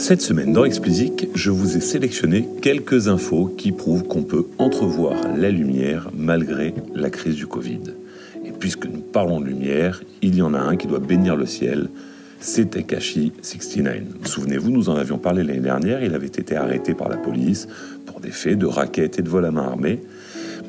Cette 0.00 0.22
semaine 0.22 0.54
dans 0.54 0.64
Explicit, 0.64 1.28
je 1.34 1.50
vous 1.50 1.76
ai 1.76 1.80
sélectionné 1.80 2.48
quelques 2.62 3.08
infos 3.08 3.54
qui 3.58 3.70
prouvent 3.70 4.04
qu'on 4.04 4.22
peut 4.22 4.46
entrevoir 4.56 5.14
la 5.36 5.50
lumière 5.50 6.08
malgré 6.16 6.72
la 6.94 7.10
crise 7.10 7.34
du 7.36 7.46
Covid. 7.46 7.82
Et 8.46 8.50
puisque 8.50 8.86
nous 8.86 9.02
parlons 9.02 9.40
de 9.40 9.44
lumière, 9.44 10.02
il 10.22 10.34
y 10.36 10.40
en 10.40 10.54
a 10.54 10.58
un 10.58 10.76
qui 10.76 10.86
doit 10.86 11.00
bénir 11.00 11.36
le 11.36 11.44
ciel, 11.44 11.90
c'est 12.40 12.70
Tekashi 12.70 13.32
69. 13.42 14.02
Souvenez-vous, 14.24 14.70
nous 14.70 14.88
en 14.88 14.96
avions 14.96 15.18
parlé 15.18 15.44
l'année 15.44 15.60
dernière, 15.60 16.02
il 16.02 16.14
avait 16.14 16.28
été 16.28 16.56
arrêté 16.56 16.94
par 16.94 17.10
la 17.10 17.18
police 17.18 17.68
pour 18.06 18.20
des 18.20 18.30
faits 18.30 18.58
de 18.58 18.64
raquettes 18.64 19.18
et 19.18 19.22
de 19.22 19.28
vol 19.28 19.44
à 19.44 19.50
main 19.50 19.64
armée. 19.64 20.00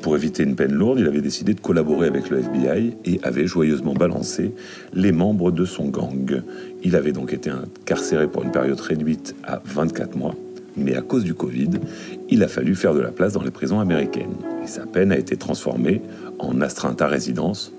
Pour 0.02 0.16
éviter 0.16 0.42
une 0.42 0.56
peine 0.56 0.72
lourde, 0.72 0.98
il 0.98 1.06
avait 1.06 1.20
décidé 1.20 1.54
de 1.54 1.60
collaborer 1.60 2.08
avec 2.08 2.28
le 2.28 2.40
FBI 2.40 2.96
et 3.04 3.20
avait 3.22 3.46
joyeusement 3.46 3.94
balancé 3.94 4.52
les 4.92 5.12
membres 5.12 5.52
de 5.52 5.64
son 5.64 5.88
gang. 5.88 6.42
Il 6.82 6.96
avait 6.96 7.12
donc 7.12 7.32
été 7.32 7.50
incarcéré 7.50 8.26
pour 8.26 8.42
une 8.42 8.50
période 8.50 8.80
réduite 8.80 9.36
à 9.44 9.62
24 9.64 10.16
mois, 10.16 10.34
mais 10.76 10.96
à 10.96 11.02
cause 11.02 11.22
du 11.22 11.34
Covid, 11.34 11.70
il 12.28 12.42
a 12.42 12.48
fallu 12.48 12.74
faire 12.74 12.94
de 12.94 13.00
la 13.00 13.12
place 13.12 13.34
dans 13.34 13.44
les 13.44 13.52
prisons 13.52 13.78
américaines. 13.78 14.34
Et 14.64 14.66
sa 14.66 14.86
peine 14.86 15.12
a 15.12 15.16
été 15.16 15.36
transformée 15.36 16.02
en 16.40 16.60
astreinte 16.60 17.00
à 17.00 17.06
résidence, 17.06 17.72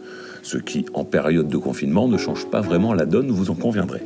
ce 0.44 0.58
qui, 0.58 0.85
en 0.94 1.04
période 1.04 1.49
de 1.49 1.58
confinement, 1.58 2.08
ne 2.08 2.18
change 2.18 2.46
pas 2.49 2.62
vraiment 2.62 2.94
la 2.94 3.05
donne, 3.05 3.32
vous 3.32 3.52
en 3.52 3.55
conviendrez. 3.55 4.02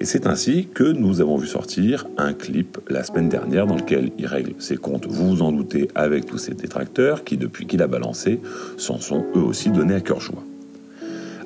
Et 0.00 0.04
c'est 0.04 0.26
ainsi 0.26 0.68
que 0.72 0.84
nous 0.84 1.20
avons 1.20 1.36
vu 1.36 1.46
sortir 1.46 2.06
un 2.16 2.32
clip 2.32 2.78
la 2.88 3.04
semaine 3.04 3.28
dernière 3.28 3.66
dans 3.66 3.76
lequel 3.76 4.10
il 4.18 4.26
règle 4.26 4.54
ses 4.58 4.76
comptes, 4.76 5.06
vous 5.06 5.36
vous 5.36 5.42
en 5.42 5.52
doutez, 5.52 5.88
avec 5.94 6.26
tous 6.26 6.38
ses 6.38 6.54
détracteurs 6.54 7.24
qui, 7.24 7.36
depuis 7.36 7.66
qu'il 7.66 7.82
a 7.82 7.86
balancé, 7.86 8.40
s'en 8.76 8.98
sont 8.98 9.24
eux 9.36 9.42
aussi 9.42 9.70
donnés 9.70 9.94
à 9.94 10.00
cœur 10.00 10.20
joie. 10.20 10.42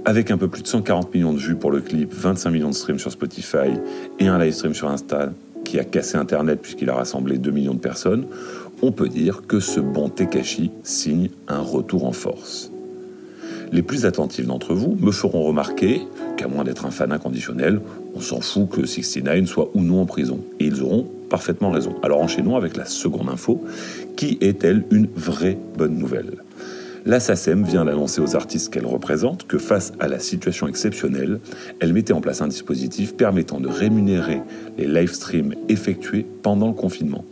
Avec 0.05 0.31
un 0.31 0.39
peu 0.39 0.49
plus 0.49 0.63
de 0.63 0.69
140 0.69 1.15
millions 1.15 1.35
de 1.35 1.39
vues 1.39 1.57
pour 1.57 1.71
le 1.71 1.81
clip, 1.81 2.13
25 2.13 2.51
millions 2.51 2.71
de 2.71 2.75
streams 2.75 2.99
sur 2.99 3.13
Spotify 3.13 3.75
et 4.19 4.29
un 4.29 4.39
live 4.39 4.53
stream 4.53 4.75
sur 4.75 4.89
Insta 4.89 5.33
qui 5.65 5.79
a 5.79 5.85
cassé 5.85 6.17
Internet 6.17 6.61
puisqu'il 6.63 6.89
a 6.89 6.95
rassemblé 6.95 7.37
2 7.37 7.51
millions 7.51 7.75
de 7.75 7.81
personnes, 7.81 8.27
on 8.81 8.93
peut 8.93 9.09
dire 9.09 9.43
que 9.47 9.61
ce 9.61 9.81
bon 9.81 10.09
Tekashi 10.09 10.71
signe 10.83 11.29
un 11.47 11.61
retour 11.61 12.07
en 12.07 12.13
force. 12.13 12.71
Les 13.71 13.83
plus 13.83 14.07
attentifs 14.07 14.47
d'entre 14.47 14.75
vous 14.75 14.97
me 15.01 15.13
feront 15.13 15.43
remarquer 15.43 16.03
qu'à 16.37 16.49
moins 16.49 16.65
d'être 16.65 16.87
un 16.87 16.91
fan 16.91 17.13
inconditionnel, 17.13 17.81
on 18.15 18.21
s'en 18.21 18.41
fout 18.41 18.69
que 18.71 18.87
69 18.87 19.47
soit 19.47 19.71
ou 19.75 19.83
non 19.83 20.03
en 20.03 20.07
prison. 20.07 20.41
Et 20.59 20.67
ils 20.67 20.83
auront 20.83 21.07
parfaitement 21.29 21.71
raison. 21.71 21.95
Alors 22.03 22.21
enchaînons 22.21 22.57
avec 22.57 22.77
la 22.77 22.87
seconde 22.87 23.29
info. 23.29 23.63
Qui 24.17 24.39
est-elle 24.41 24.85
une 24.91 25.09
vraie 25.15 25.59
bonne 25.77 25.99
nouvelle? 25.99 26.39
La 27.07 27.21
SACEM 27.21 27.65
vient 27.65 27.85
d'annoncer 27.85 28.21
aux 28.21 28.37
artistes 28.37 28.73
qu'elle 28.73 28.87
représente 28.87 29.47
que 29.47 29.59
face 29.59 29.93
à 30.01 30.09
la 30.09 30.19
situation 30.19 30.67
exceptionnelle, 30.67 31.41
elle 31.81 31.93
mettait 31.93 32.13
en 32.13 32.21
place 32.21 32.43
un 32.43 32.49
dispositif 32.49 33.15
permettant 33.15 33.61
de 33.61 33.69
rémunérer 33.69 34.43
les 34.77 34.87
live 34.87 35.13
streams 35.13 35.55
effectués 35.69 36.27
pendant 36.43 36.69
le 36.69 36.75
confinement. 36.75 37.25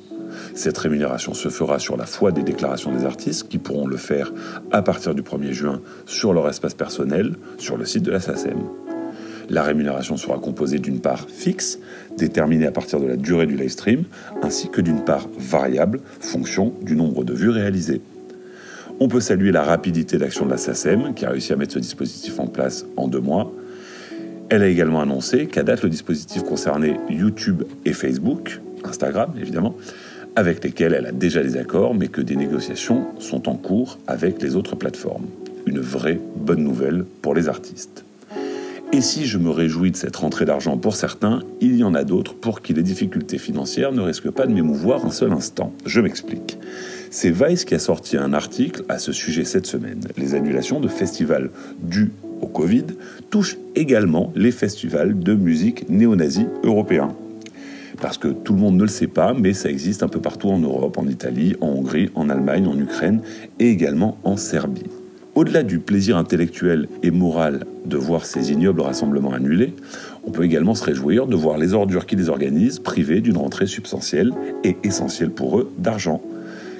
Cette 0.54 0.78
rémunération 0.78 1.34
se 1.34 1.48
fera 1.48 1.78
sur 1.78 1.96
la 1.96 2.06
foi 2.06 2.32
des 2.32 2.42
déclarations 2.42 2.92
des 2.92 3.04
artistes 3.04 3.48
qui 3.48 3.58
pourront 3.58 3.86
le 3.86 3.96
faire 3.96 4.32
à 4.72 4.82
partir 4.82 5.14
du 5.14 5.22
1er 5.22 5.52
juin 5.52 5.80
sur 6.06 6.32
leur 6.32 6.48
espace 6.48 6.74
personnel 6.74 7.36
sur 7.58 7.76
le 7.76 7.84
site 7.84 8.02
de 8.02 8.10
la 8.10 8.20
SACEM. 8.20 8.58
La 9.48 9.62
rémunération 9.62 10.16
sera 10.16 10.38
composée 10.38 10.78
d'une 10.78 11.00
part 11.00 11.28
fixe, 11.28 11.78
déterminée 12.16 12.66
à 12.66 12.72
partir 12.72 12.98
de 13.00 13.06
la 13.06 13.16
durée 13.16 13.46
du 13.46 13.56
live 13.56 13.70
stream, 13.70 14.04
ainsi 14.42 14.68
que 14.68 14.80
d'une 14.80 15.04
part 15.04 15.28
variable, 15.38 16.00
fonction 16.20 16.74
du 16.82 16.96
nombre 16.96 17.22
de 17.22 17.32
vues 17.32 17.50
réalisées. 17.50 18.00
On 18.98 19.08
peut 19.08 19.20
saluer 19.20 19.52
la 19.52 19.62
rapidité 19.62 20.18
d'action 20.18 20.46
de 20.46 20.50
la 20.50 20.56
SACEM, 20.56 21.14
qui 21.14 21.26
a 21.26 21.30
réussi 21.30 21.52
à 21.52 21.56
mettre 21.56 21.74
ce 21.74 21.78
dispositif 21.78 22.40
en 22.40 22.46
place 22.46 22.86
en 22.96 23.08
deux 23.08 23.20
mois. 23.20 23.52
Elle 24.48 24.62
a 24.62 24.68
également 24.68 25.00
annoncé 25.00 25.46
qu'à 25.46 25.62
date, 25.62 25.82
le 25.82 25.90
dispositif 25.90 26.42
concernait 26.42 26.98
YouTube 27.10 27.64
et 27.84 27.92
Facebook, 27.92 28.60
Instagram 28.84 29.32
évidemment, 29.40 29.74
avec 30.36 30.62
lesquels 30.62 30.92
elle 30.92 31.06
a 31.06 31.12
déjà 31.12 31.42
des 31.42 31.56
accords, 31.56 31.94
mais 31.94 32.08
que 32.08 32.20
des 32.20 32.36
négociations 32.36 33.06
sont 33.18 33.48
en 33.48 33.56
cours 33.56 33.98
avec 34.06 34.42
les 34.42 34.54
autres 34.54 34.76
plateformes. 34.76 35.26
Une 35.64 35.80
vraie 35.80 36.20
bonne 36.36 36.62
nouvelle 36.62 37.04
pour 37.22 37.34
les 37.34 37.48
artistes. 37.48 38.04
Et 38.92 39.00
si 39.00 39.26
je 39.26 39.38
me 39.38 39.50
réjouis 39.50 39.90
de 39.90 39.96
cette 39.96 40.14
rentrée 40.14 40.44
d'argent 40.44 40.76
pour 40.76 40.94
certains, 40.94 41.42
il 41.60 41.76
y 41.76 41.82
en 41.82 41.94
a 41.94 42.04
d'autres 42.04 42.34
pour 42.34 42.62
qui 42.62 42.72
les 42.72 42.84
difficultés 42.84 43.38
financières 43.38 43.92
ne 43.92 44.00
risquent 44.00 44.30
pas 44.30 44.46
de 44.46 44.52
m'émouvoir 44.52 45.04
un 45.04 45.10
seul 45.10 45.32
instant. 45.32 45.72
Je 45.86 46.00
m'explique. 46.00 46.58
C'est 47.10 47.30
Vice 47.30 47.64
qui 47.64 47.74
a 47.74 47.78
sorti 47.78 48.16
un 48.16 48.32
article 48.32 48.84
à 48.88 48.98
ce 48.98 49.12
sujet 49.12 49.44
cette 49.44 49.66
semaine. 49.66 50.00
Les 50.16 50.34
annulations 50.34 50.80
de 50.80 50.88
festivals 50.88 51.50
dues 51.82 52.12
au 52.40 52.46
Covid 52.46 52.84
touchent 53.30 53.56
également 53.74 54.32
les 54.36 54.52
festivals 54.52 55.18
de 55.18 55.34
musique 55.34 55.88
néo-nazi 55.88 56.46
européens 56.62 57.16
parce 58.00 58.18
que 58.18 58.28
tout 58.28 58.52
le 58.52 58.60
monde 58.60 58.76
ne 58.76 58.82
le 58.82 58.88
sait 58.88 59.06
pas, 59.06 59.34
mais 59.34 59.52
ça 59.52 59.70
existe 59.70 60.02
un 60.02 60.08
peu 60.08 60.20
partout 60.20 60.48
en 60.48 60.58
Europe, 60.58 60.98
en 60.98 61.06
Italie, 61.06 61.56
en 61.60 61.68
Hongrie, 61.68 62.10
en 62.14 62.28
Allemagne, 62.28 62.66
en 62.66 62.78
Ukraine 62.78 63.20
et 63.58 63.70
également 63.70 64.18
en 64.24 64.36
Serbie. 64.36 64.84
Au-delà 65.34 65.62
du 65.62 65.80
plaisir 65.80 66.16
intellectuel 66.16 66.88
et 67.02 67.10
moral 67.10 67.66
de 67.84 67.98
voir 67.98 68.24
ces 68.24 68.52
ignobles 68.52 68.80
rassemblements 68.80 69.34
annulés, 69.34 69.74
on 70.24 70.30
peut 70.30 70.44
également 70.44 70.74
se 70.74 70.82
réjouir 70.82 71.26
de 71.26 71.36
voir 71.36 71.58
les 71.58 71.74
ordures 71.74 72.06
qui 72.06 72.16
les 72.16 72.30
organisent 72.30 72.78
privées 72.78 73.20
d'une 73.20 73.36
rentrée 73.36 73.66
substantielle 73.66 74.32
et 74.64 74.78
essentielle 74.82 75.30
pour 75.30 75.58
eux 75.58 75.70
d'argent. 75.76 76.22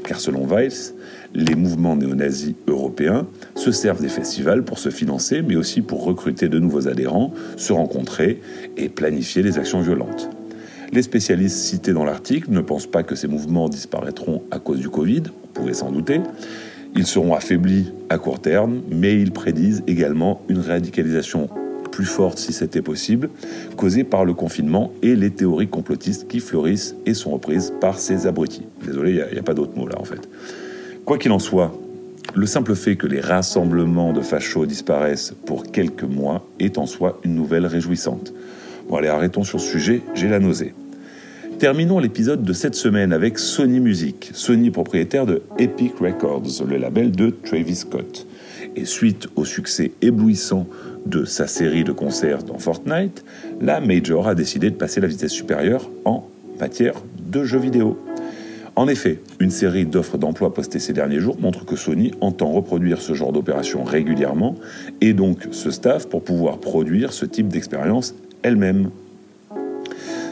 Car 0.05 0.21
selon 0.21 0.47
Weiss, 0.47 0.95
les 1.35 1.55
mouvements 1.55 1.97
néo-nazis 1.97 2.55
européens 2.67 3.27
se 3.57 3.73
servent 3.73 4.01
des 4.01 4.09
festivals 4.09 4.63
pour 4.63 4.79
se 4.79 4.89
financer, 4.89 5.43
mais 5.43 5.57
aussi 5.57 5.83
pour 5.83 6.05
recruter 6.05 6.49
de 6.49 6.59
nouveaux 6.59 6.89
adhérents, 6.89 7.35
se 7.57 7.73
rencontrer 7.75 8.41
et 8.77 8.89
planifier 8.89 9.43
des 9.43 9.59
actions 9.59 9.81
violentes. 9.81 10.31
Les 10.97 11.03
spécialistes 11.03 11.59
cités 11.59 11.93
dans 11.93 12.07
l'article 12.07 12.51
ne 12.51 12.63
pensent 12.63 12.87
pas 12.87 13.03
que 13.03 13.15
ces 13.15 13.29
mouvements 13.29 13.69
disparaîtront 13.69 14.45
à 14.51 14.59
cause 14.59 14.81
du 14.81 14.89
Covid, 14.89 15.25
on 15.45 15.49
pouvait 15.49 15.75
s'en 15.75 15.93
douter. 15.93 16.23
Ils 16.95 17.07
seront 17.07 17.35
affaiblis 17.35 17.93
à 18.09 18.17
court 18.17 18.41
terme, 18.41 18.81
mais 18.91 19.21
ils 19.21 19.31
prédisent 19.31 19.85
également 19.87 20.41
une 20.49 20.61
radicalisation 20.61 21.51
plus 21.93 22.07
forte 22.07 22.39
si 22.39 22.55
c'était 22.55 22.81
possible, 22.81 23.29
causée 23.77 24.05
par 24.05 24.25
le 24.25 24.33
confinement 24.33 24.91
et 25.03 25.17
les 25.17 25.29
théories 25.29 25.69
complotistes 25.69 26.29
qui 26.29 26.41
fleurissent 26.41 26.97
et 27.05 27.13
sont 27.13 27.33
reprises 27.33 27.75
par 27.79 27.99
ces 27.99 28.27
abrutis. 28.27 28.65
Désolé, 28.83 29.11
il 29.11 29.17
n'y 29.17 29.37
a, 29.37 29.41
a, 29.41 29.43
pas 29.43 29.53
d'autre 29.53 29.77
mot 29.77 29.87
là 29.87 29.97
en 30.01 30.05
fait. 30.05 30.27
Quoi 31.05 31.19
qu'il 31.19 31.33
en 31.33 31.39
soit, 31.39 31.79
le 32.35 32.47
simple 32.47 32.75
fait 32.75 32.97
que 32.97 33.07
les 33.07 33.21
rassemblements 33.21 34.15
de 34.15 34.23
fachos 34.23 34.65
disparaissent 34.65 35.35
pour 35.45 35.65
quelques 35.65 36.05
mois 36.05 36.49
est 36.59 36.79
en 36.79 36.87
soi 36.87 37.21
une 37.23 37.35
nouvelle 37.35 37.67
réjouissante. 37.67 38.33
Bon 38.89 38.97
allez, 38.97 39.09
arrêtons 39.09 39.45
sur 39.45 39.61
ce 39.61 39.69
sujet, 39.69 40.01
j'ai 40.15 40.29
la 40.29 40.39
nausée. 40.39 40.73
Terminons 41.59 41.99
l'épisode 41.99 42.43
de 42.43 42.53
cette 42.53 42.75
semaine 42.75 43.15
avec 43.15 43.39
Sony 43.39 43.81
Music, 43.81 44.31
Sony 44.35 44.71
propriétaire 44.71 45.25
de 45.25 45.41
Epic 45.59 45.95
Records, 45.99 46.63
le 46.69 46.77
label 46.77 47.13
de 47.13 47.31
Travis 47.31 47.77
Scott. 47.77 48.27
Et 48.77 48.85
suite 48.85 49.29
au 49.37 49.47
succès 49.47 49.93
éblouissant 50.03 50.67
de 51.07 51.25
sa 51.25 51.47
série 51.47 51.83
de 51.83 51.93
concerts 51.93 52.43
dans 52.43 52.59
Fortnite, 52.59 53.25
la 53.63 53.81
Major 53.81 54.29
a 54.29 54.35
décidé 54.35 54.69
de 54.71 54.77
passer 54.77 55.01
la 55.01 55.07
vitesse 55.07 55.33
supérieure 55.33 55.89
en 56.05 56.29
matière 56.61 56.97
de 57.19 57.43
jeux 57.43 57.59
vidéo. 57.59 57.99
En 58.75 58.87
effet, 58.87 59.21
une 59.41 59.51
série 59.51 59.87
d'offres 59.87 60.19
d'emploi 60.19 60.53
postées 60.53 60.79
ces 60.79 60.93
derniers 60.93 61.21
jours 61.21 61.41
montre 61.41 61.65
que 61.65 61.77
Sony 61.77 62.13
entend 62.21 62.53
reproduire 62.53 63.01
ce 63.01 63.15
genre 63.15 63.33
d'opération 63.33 63.83
régulièrement 63.83 64.57
et 65.01 65.15
donc 65.15 65.49
ce 65.53 65.71
staff 65.71 66.07
pour 66.07 66.23
pouvoir 66.23 66.59
produire 66.59 67.15
ce 67.15 67.25
type 67.25 67.49
d'expérience 67.49 68.15
elle-même. 68.43 68.91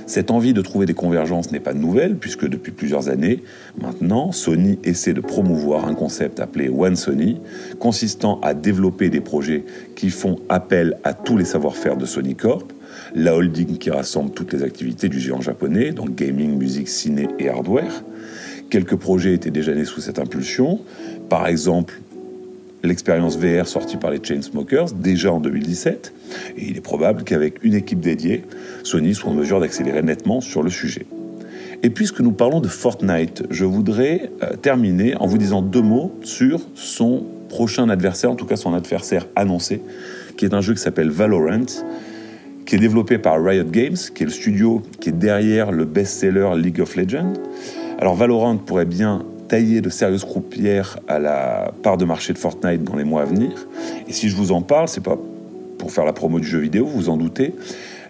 Cette 0.07 0.31
envie 0.31 0.53
de 0.53 0.61
trouver 0.61 0.87
des 0.87 0.95
convergences 0.95 1.51
n'est 1.51 1.61
pas 1.61 1.73
nouvelle, 1.73 2.17
puisque 2.17 2.47
depuis 2.49 2.73
plusieurs 2.73 3.09
années, 3.09 3.43
maintenant, 3.81 4.33
Sony 4.33 4.79
essaie 4.85 5.15
de 5.15 5.21
promouvoir 5.21 5.87
un 5.87 5.95
concept 5.95 6.41
appelé 6.41 6.69
One 6.69 6.97
Sony, 6.97 7.41
consistant 7.79 8.39
à 8.43 8.55
développer 8.55 9.09
des 9.09 9.21
projets 9.21 9.65
qui 9.97 10.11
font 10.11 10.39
appel 10.49 10.99
à 11.05 11.15
tous 11.15 11.37
les 11.37 11.45
savoir-faire 11.45 11.97
de 11.97 12.05
Sony 12.05 12.35
Corp, 12.35 12.73
la 13.15 13.35
holding 13.35 13.79
qui 13.79 13.91
rassemble 13.91 14.31
toutes 14.33 14.53
les 14.53 14.63
activités 14.63 15.09
du 15.09 15.19
géant 15.19 15.41
japonais, 15.41 15.93
donc 15.93 16.15
gaming, 16.15 16.57
musique, 16.57 16.89
ciné 16.89 17.29
et 17.39 17.49
hardware. 17.49 18.05
Quelques 18.71 18.97
projets 18.97 19.35
étaient 19.35 19.51
déjà 19.51 19.75
nés 19.75 19.85
sous 19.85 20.01
cette 20.01 20.19
impulsion, 20.19 20.81
par 21.29 21.47
exemple 21.47 22.01
l'expérience 22.87 23.39
VR 23.39 23.67
sortie 23.67 23.97
par 23.97 24.11
les 24.11 24.21
Chainsmokers 24.23 24.93
déjà 24.93 25.33
en 25.33 25.41
2017, 25.41 26.13
et 26.57 26.65
il 26.69 26.77
est 26.77 26.81
probable 26.81 27.25
qu'avec 27.25 27.63
une 27.63 27.75
équipe 27.75 28.01
dédiée, 28.01 28.45
Sony 28.83 29.15
soit 29.15 29.31
en 29.31 29.35
mesure 29.35 29.61
d'accélérer 29.61 30.03
nettement 30.03 30.41
sur 30.41 30.63
le 30.63 30.71
sujet. 30.71 31.07
Et 31.83 31.91
puisque 31.91 32.21
nous 32.21 32.33
parlons 32.33 32.61
de 32.61 32.69
Fortnite, 32.69 33.45
je 33.51 33.65
voudrais 33.65 34.31
euh, 34.43 34.57
terminer 34.57 35.17
en 35.17 35.27
vous 35.27 35.39
disant 35.39 35.61
deux 35.61 35.83
mots 35.83 36.19
sur 36.23 36.61
son 36.75 37.27
prochain 37.49 37.89
adversaire, 37.89 38.31
en 38.31 38.37
tout 38.37 38.47
cas 38.47 38.57
son 38.57 38.75
adversaire 38.75 39.27
annoncé, 39.37 39.83
qui 40.37 40.45
est 40.45 40.55
un 40.55 40.61
jeu 40.61 40.75
qui 40.75 40.81
s'appelle 40.81 41.11
Valorant, 41.11 41.67
qui 42.65 42.77
est 42.77 42.79
développé 42.79 43.19
par 43.19 43.43
Riot 43.43 43.65
Games, 43.65 43.97
qui 44.15 44.23
est 44.23 44.27
le 44.27 44.33
studio 44.33 44.83
qui 45.01 45.11
est 45.11 45.13
derrière 45.13 45.73
le 45.73 45.85
best-seller 45.85 46.53
League 46.57 46.81
of 46.81 46.97
Legends. 46.97 47.35
Alors 47.99 48.15
Valorant 48.15 48.57
pourrait 48.57 48.87
bien 48.87 49.25
tailler 49.55 49.81
de 49.81 49.89
sérieuses 49.89 50.25
croupières 50.25 50.99
à 51.07 51.21
la 51.21 51.73
part 51.85 51.97
de 51.97 52.05
marché 52.05 52.33
de 52.33 52.39
Fortnite 52.39 52.83
dans 52.83 52.97
les 52.97 53.05
mois 53.05 53.23
à 53.23 53.25
venir. 53.25 53.69
Et 54.09 54.13
si 54.13 54.29
je 54.29 54.35
vous 54.35 54.51
en 54.51 54.63
parle, 54.63 54.89
c'est 54.89 55.01
pas 55.01 55.17
pour 55.79 55.93
faire 55.93 56.05
la 56.05 56.13
promo 56.13 56.41
du 56.41 56.47
jeu 56.49 56.59
vidéo, 56.59 56.87
vous 56.87 57.03
vous 57.03 57.09
en 57.09 57.17
doutez. 57.17 57.55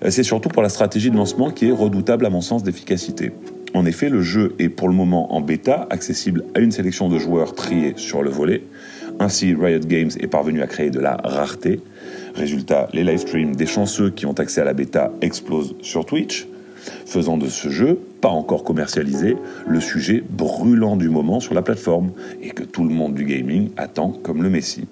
C'est 0.09 0.23
surtout 0.23 0.49
pour 0.49 0.63
la 0.63 0.71
stratégie 0.71 1.11
de 1.11 1.17
lancement 1.17 1.51
qui 1.51 1.69
est 1.69 1.71
redoutable 1.71 2.25
à 2.25 2.31
mon 2.31 2.41
sens 2.41 2.63
d'efficacité. 2.63 3.33
En 3.75 3.85
effet, 3.85 4.09
le 4.09 4.23
jeu 4.23 4.55
est 4.59 4.71
pour 4.71 4.89
le 4.89 4.95
moment 4.95 5.35
en 5.35 5.43
bêta, 5.43 5.87
accessible 5.91 6.45
à 6.55 6.61
une 6.61 6.73
sélection 6.73 7.11
de 7.11 7.19
joueurs 7.19 7.55
triés 7.55 7.93
sur 7.97 8.23
le 8.23 8.31
volet. 8.31 8.63
Ainsi, 9.21 9.55
Riot 9.55 9.81
Games 9.81 10.13
est 10.19 10.27
parvenu 10.27 10.63
à 10.63 10.67
créer 10.67 10.89
de 10.89 10.99
la 10.99 11.19
rareté. 11.23 11.81
Résultat, 12.35 12.89
les 12.95 13.05
live 13.05 13.19
streams 13.19 13.55
des 13.55 13.67
chanceux 13.67 14.09
qui 14.09 14.25
ont 14.25 14.33
accès 14.33 14.63
à 14.63 14.65
la 14.65 14.73
bêta 14.73 15.13
explosent 15.21 15.75
sur 15.83 16.07
Twitch, 16.07 16.47
faisant 17.07 17.37
de 17.37 17.47
ce 17.47 17.69
jeu, 17.69 17.99
pas 18.21 18.29
encore 18.29 18.65
commercialisé, 18.65 19.37
le 19.67 19.81
sujet 19.81 20.23
brûlant 20.29 20.97
du 20.97 21.09
moment 21.09 21.41
sur 21.41 21.55
la 21.55 21.63
plateforme 21.63 22.11
et 22.43 22.51
que 22.51 22.63
tout 22.63 22.85
le 22.85 22.95
monde 22.95 23.15
du 23.15 23.25
gaming 23.25 23.71
attend 23.77 24.11
comme 24.11 24.43
le 24.43 24.51
Messie. 24.51 24.87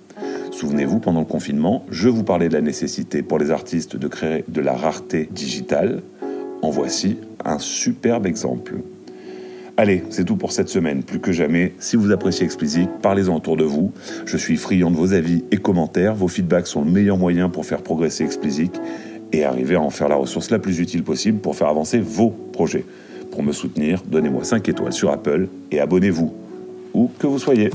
Souvenez-vous, 0.53 1.00
pendant 1.00 1.21
le 1.21 1.27
confinement, 1.27 1.85
je 1.91 2.09
vous 2.09 2.25
parlais 2.25 2.49
de 2.49 2.55
la 2.55 2.61
nécessité 2.61 3.23
pour 3.23 3.39
les 3.39 3.50
artistes 3.50 3.97
de 3.97 4.06
créer 4.06 4.44
de 4.49 4.61
la 4.61 4.75
rareté 4.75 5.29
digitale. 5.33 6.03
En 6.61 6.71
voici 6.71 7.19
un 7.44 7.59
superbe 7.59 8.27
exemple. 8.27 8.77
Allez, 9.79 10.05
c'est 10.11 10.25
tout 10.25 10.37
pour 10.37 10.53
cette 10.53 10.69
semaine. 10.69 11.03
Plus 11.03 11.19
que 11.19 11.33
jamais, 11.33 11.75
si 11.79 11.97
vous 11.97 12.12
appréciez 12.12 12.44
Explicit, 12.44 12.89
parlez-en 13.00 13.37
autour 13.37 13.56
de 13.56 13.65
vous. 13.65 13.93
Je 14.27 14.37
suis 14.37 14.59
friand 14.59 14.91
de 14.91 14.97
vos 14.97 15.15
avis 15.15 15.44
et 15.50 15.56
commentaires. 15.56 16.15
Vos 16.15 16.29
feedbacks 16.29 16.67
sont 16.67 16.85
le 16.85 16.91
meilleur 16.91 17.17
moyen 17.17 17.49
pour 17.49 17.65
faire 17.65 17.83
progresser 17.83 18.23
Explicit 18.23 18.81
et 19.32 19.44
arriver 19.44 19.76
à 19.76 19.81
en 19.81 19.90
faire 19.90 20.08
la 20.08 20.17
ressource 20.17 20.50
la 20.50 20.58
plus 20.58 20.79
utile 20.79 21.02
possible 21.02 21.38
pour 21.38 21.56
faire 21.56 21.69
avancer 21.69 21.99
vos 21.99 22.31
projets. 22.31 22.84
Pour 23.31 23.43
me 23.43 23.52
soutenir, 23.52 24.02
donnez-moi 24.06 24.44
5 24.44 24.69
étoiles 24.69 24.93
sur 24.93 25.11
Apple 25.11 25.49
et 25.70 25.81
abonnez-vous, 25.81 26.32
où 26.93 27.11
que 27.19 27.26
vous 27.26 27.38
soyez. 27.38 27.70